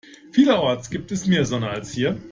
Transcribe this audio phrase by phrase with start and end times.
[0.31, 2.17] Vielerorts gibt es mehr Sonne als hier.